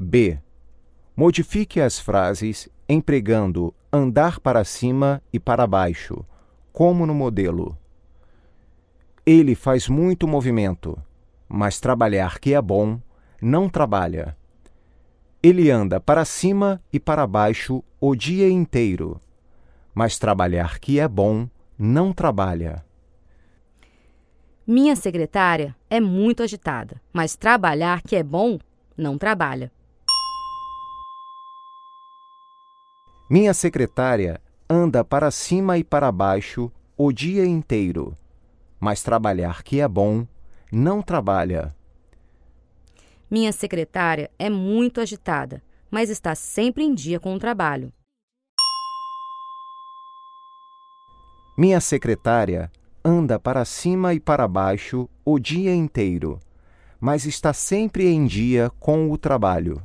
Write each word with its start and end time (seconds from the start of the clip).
B. 0.00 0.38
Modifique 1.16 1.80
as 1.80 1.98
frases 1.98 2.68
empregando 2.88 3.74
andar 3.92 4.38
para 4.38 4.62
cima 4.62 5.20
e 5.32 5.40
para 5.40 5.66
baixo, 5.66 6.24
como 6.72 7.04
no 7.04 7.12
modelo. 7.12 7.76
Ele 9.26 9.56
faz 9.56 9.88
muito 9.88 10.28
movimento, 10.28 10.96
mas 11.48 11.80
trabalhar 11.80 12.38
que 12.38 12.54
é 12.54 12.62
bom, 12.62 13.00
não 13.42 13.68
trabalha. 13.68 14.36
Ele 15.42 15.68
anda 15.68 15.98
para 15.98 16.24
cima 16.24 16.80
e 16.92 17.00
para 17.00 17.26
baixo 17.26 17.82
o 18.00 18.14
dia 18.14 18.48
inteiro, 18.48 19.20
mas 19.92 20.16
trabalhar 20.16 20.78
que 20.78 21.00
é 21.00 21.08
bom, 21.08 21.48
não 21.76 22.12
trabalha. 22.12 22.84
Minha 24.64 24.94
secretária 24.94 25.74
é 25.90 25.98
muito 25.98 26.44
agitada, 26.44 27.00
mas 27.12 27.34
trabalhar 27.34 28.00
que 28.02 28.14
é 28.14 28.22
bom, 28.22 28.60
não 28.96 29.18
trabalha. 29.18 29.72
Minha 33.30 33.52
secretária 33.52 34.40
anda 34.70 35.04
para 35.04 35.30
cima 35.30 35.76
e 35.76 35.84
para 35.84 36.10
baixo 36.10 36.72
o 36.96 37.12
dia 37.12 37.44
inteiro, 37.44 38.16
mas 38.80 39.02
trabalhar 39.02 39.62
que 39.62 39.82
é 39.82 39.86
bom, 39.86 40.26
não 40.72 41.02
trabalha. 41.02 41.76
Minha 43.30 43.52
secretária 43.52 44.30
é 44.38 44.48
muito 44.48 44.98
agitada, 44.98 45.62
mas 45.90 46.08
está 46.08 46.34
sempre 46.34 46.84
em 46.84 46.94
dia 46.94 47.20
com 47.20 47.34
o 47.34 47.38
trabalho. 47.38 47.92
Minha 51.54 51.82
secretária 51.82 52.72
anda 53.04 53.38
para 53.38 53.62
cima 53.66 54.14
e 54.14 54.20
para 54.20 54.48
baixo 54.48 55.06
o 55.22 55.38
dia 55.38 55.74
inteiro, 55.74 56.40
mas 56.98 57.26
está 57.26 57.52
sempre 57.52 58.06
em 58.06 58.24
dia 58.24 58.70
com 58.80 59.10
o 59.10 59.18
trabalho. 59.18 59.82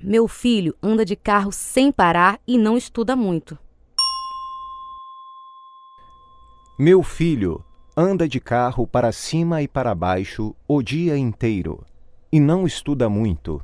Meu 0.00 0.28
filho 0.28 0.76
anda 0.80 1.04
de 1.04 1.16
carro 1.16 1.50
sem 1.50 1.90
parar 1.90 2.40
e 2.46 2.56
não 2.56 2.76
estuda 2.76 3.16
muito. 3.16 3.58
Meu 6.78 7.02
filho 7.02 7.64
anda 7.96 8.28
de 8.28 8.38
carro 8.38 8.86
para 8.86 9.10
cima 9.10 9.60
e 9.60 9.66
para 9.66 9.92
baixo 9.96 10.54
o 10.68 10.80
dia 10.80 11.18
inteiro 11.18 11.84
e 12.30 12.38
não 12.38 12.64
estuda 12.64 13.08
muito. 13.08 13.60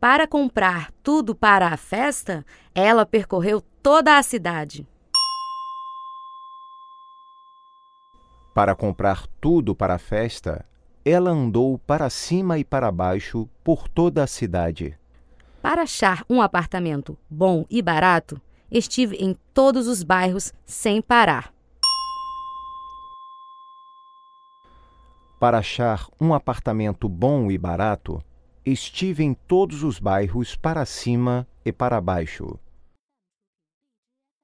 Para 0.00 0.26
comprar 0.26 0.90
tudo 1.02 1.34
para 1.34 1.68
a 1.68 1.76
festa, 1.76 2.44
ela 2.74 3.04
percorreu 3.04 3.60
toda 3.82 4.16
a 4.16 4.22
cidade. 4.22 4.88
Para 8.54 8.74
comprar 8.74 9.26
tudo 9.42 9.74
para 9.74 9.96
a 9.96 9.98
festa, 9.98 10.64
ela 11.04 11.30
andou 11.30 11.78
para 11.78 12.08
cima 12.08 12.58
e 12.58 12.64
para 12.64 12.90
baixo 12.90 13.48
por 13.62 13.88
toda 13.88 14.22
a 14.22 14.26
cidade. 14.26 14.98
Para 15.60 15.82
achar 15.82 16.24
um 16.28 16.40
apartamento 16.40 17.18
bom 17.28 17.66
e 17.68 17.82
barato, 17.82 18.40
estive 18.70 19.16
em 19.16 19.36
todos 19.52 19.86
os 19.86 20.02
bairros 20.02 20.52
sem 20.64 21.02
parar. 21.02 21.52
Para 25.38 25.58
achar 25.58 26.08
um 26.20 26.32
apartamento 26.32 27.08
bom 27.08 27.50
e 27.50 27.58
barato, 27.58 28.22
estive 28.64 29.22
em 29.24 29.34
todos 29.34 29.82
os 29.82 29.98
bairros 29.98 30.56
para 30.56 30.86
cima 30.86 31.46
e 31.64 31.70
para 31.70 32.00
baixo. 32.00 32.58